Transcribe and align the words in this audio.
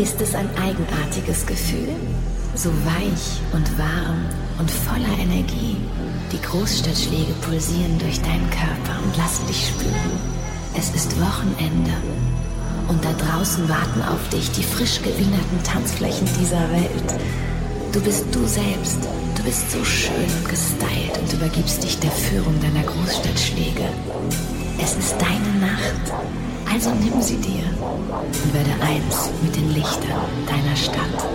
Ist 0.00 0.18
es 0.22 0.34
ein 0.34 0.48
eigenartiges 0.56 1.44
Gefühl? 1.44 1.94
So 2.54 2.70
weich 2.86 3.42
und 3.52 3.68
warm 3.76 4.24
und 4.58 4.70
voller 4.70 5.18
Energie. 5.18 5.76
Die 6.32 6.40
Großstadtschläge 6.40 7.34
pulsieren 7.42 7.98
durch 7.98 8.18
deinen 8.22 8.48
Körper 8.48 8.98
und 9.04 9.14
lassen 9.18 9.46
dich 9.46 9.68
spüren. 9.68 10.18
Es 10.74 10.88
ist 10.94 11.20
Wochenende 11.20 11.92
und 12.88 13.04
da 13.04 13.12
draußen 13.12 13.68
warten 13.68 14.00
auf 14.00 14.26
dich 14.30 14.50
die 14.52 14.62
frisch 14.62 15.02
gewienerten 15.02 15.62
Tanzflächen 15.64 16.26
dieser 16.40 16.70
Welt. 16.70 17.20
Du 17.92 18.00
bist 18.00 18.24
du 18.32 18.46
selbst. 18.46 19.00
Du 19.36 19.42
bist 19.42 19.70
so 19.70 19.84
schön 19.84 20.30
und 20.40 20.48
gestylt 20.48 21.18
und 21.20 21.30
übergibst 21.30 21.82
dich 21.84 21.98
der 21.98 22.10
Führung 22.10 22.58
deiner 22.62 22.84
Großstadtschläge. 22.84 23.84
Es 24.82 24.94
ist 24.96 25.16
deine 25.18 25.60
Nacht, 25.60 26.14
also 26.72 26.90
nimm 26.94 27.20
sie 27.20 27.36
dir 27.36 27.64
und 28.10 28.54
werde 28.54 28.70
eins 28.82 29.30
mit 29.42 29.54
den 29.54 29.72
Lichtern 29.72 30.26
deiner 30.46 30.76
Stadt. 30.76 31.28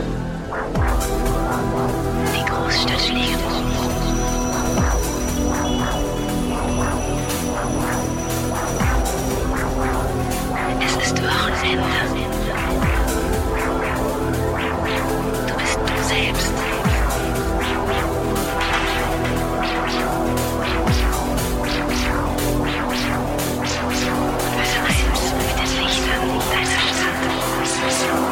Die 2.35 2.45
Großstadtschläge. 2.49 3.37
Es 10.85 11.05
ist 11.05 11.21
Wochenende. 11.21 11.85
Du 15.47 15.53
bist 15.55 15.79
du 15.79 16.03
selbst. 16.03 16.64
Stadt. 27.91 28.24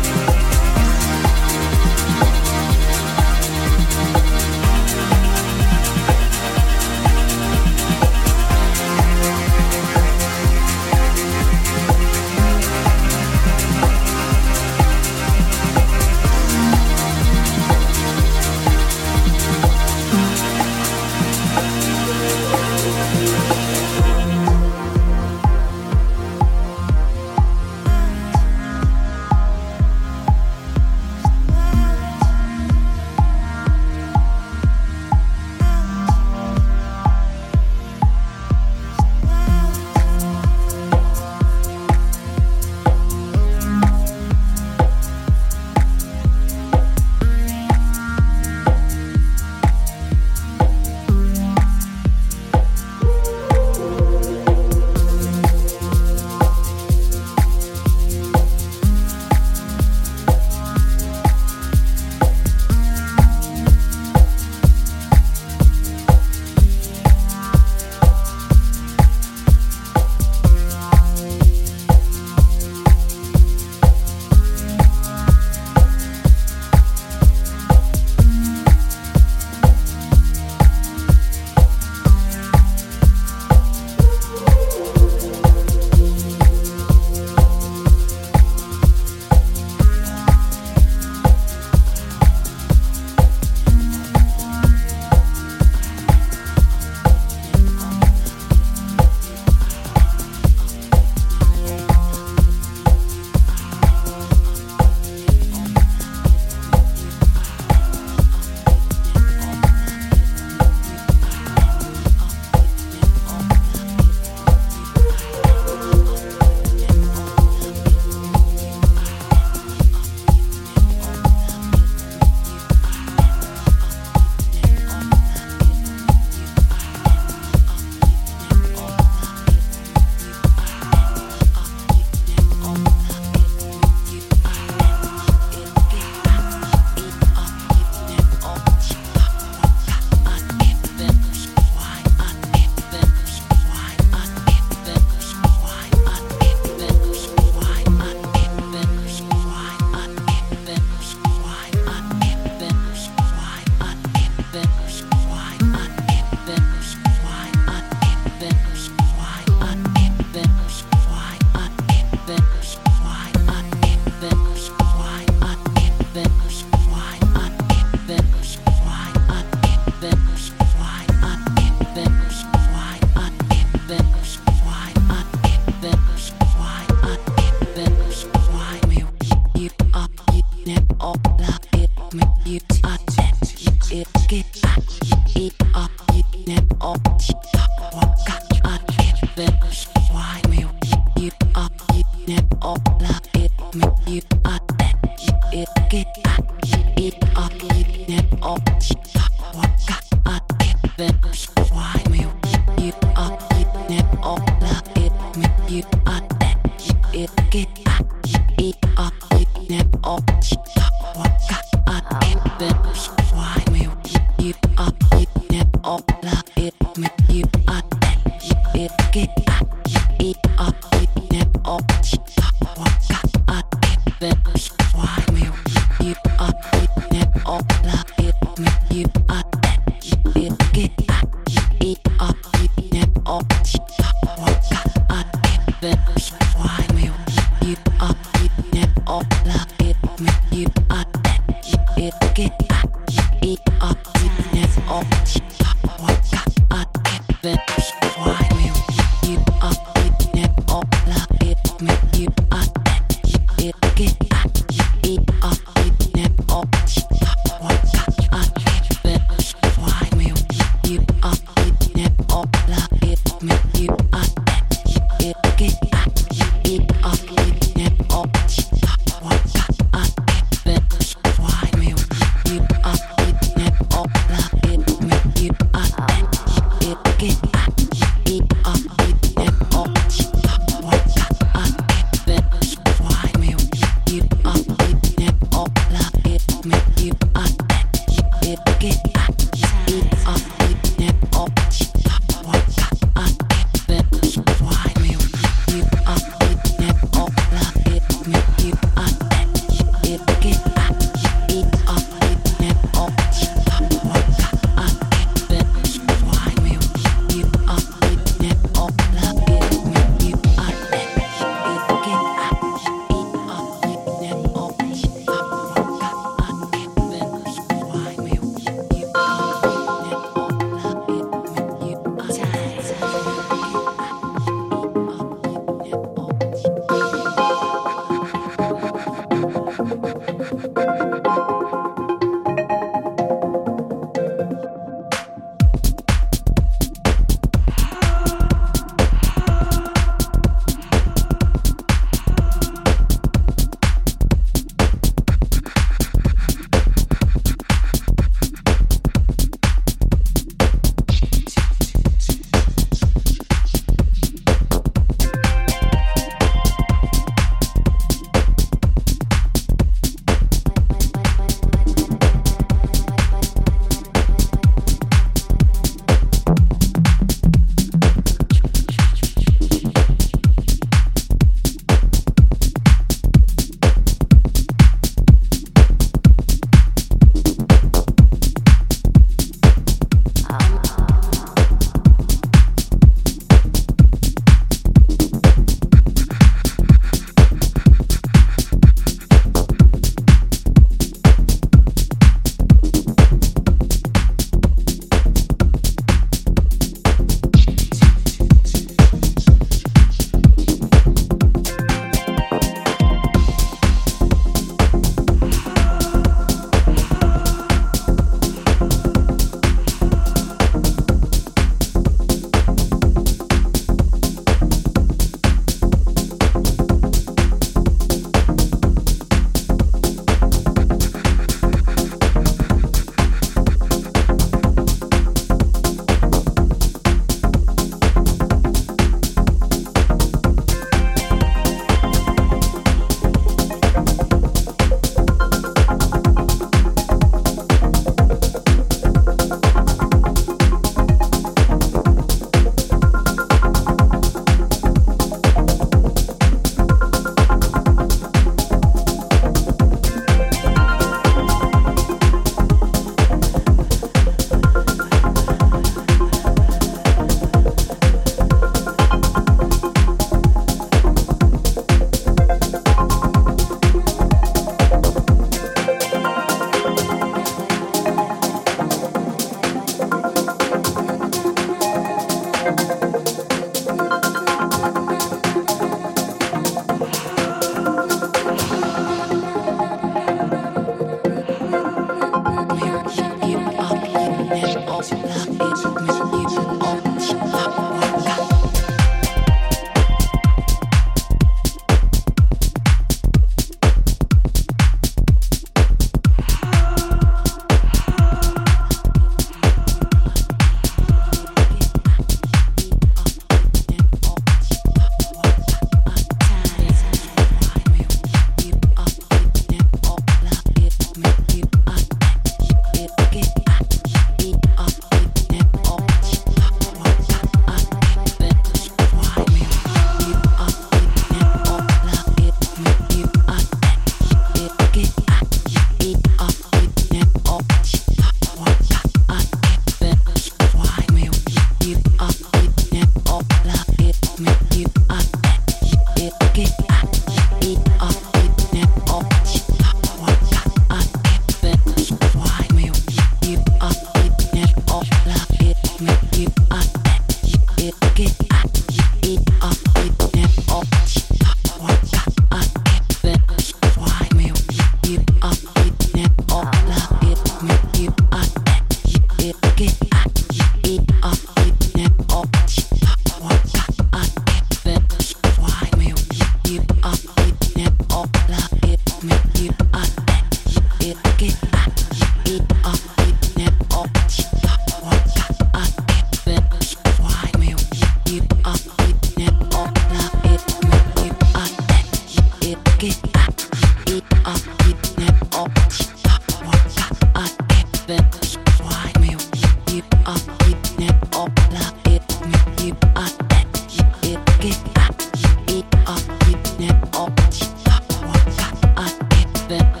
been 599.71 600.00